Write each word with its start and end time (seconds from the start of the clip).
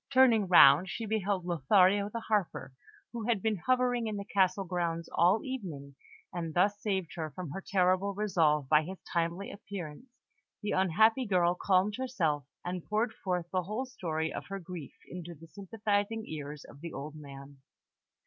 Turning 0.11 0.47
round, 0.47 0.89
she 0.89 1.05
beheld 1.05 1.45
Lothario 1.45 2.09
the 2.09 2.21
Harper, 2.21 2.73
who 3.13 3.27
had 3.27 3.39
been 3.39 3.57
hovering 3.57 4.07
in 4.07 4.17
the 4.17 4.25
castle 4.25 4.63
grounds 4.63 5.07
all 5.13 5.43
evening; 5.45 5.93
and 6.33 6.55
thus 6.55 6.79
saved 6.81 7.11
from 7.13 7.51
her 7.51 7.61
terrible 7.61 8.11
resolve 8.15 8.67
by 8.67 8.81
his 8.81 8.97
timely 9.13 9.51
appearance, 9.51 10.09
the 10.63 10.71
unhappy 10.71 11.27
girl 11.27 11.53
calmed 11.53 11.97
herself, 11.97 12.47
and 12.65 12.83
poured 12.87 13.13
forth 13.13 13.45
the 13.51 13.61
whole 13.61 13.85
story 13.85 14.33
of 14.33 14.47
her 14.47 14.57
grief 14.57 14.95
into 15.07 15.35
the 15.35 15.45
sympathising 15.45 16.25
ears 16.25 16.63
of 16.63 16.81
the 16.81 16.91
old 16.91 17.13
man. 17.15 17.57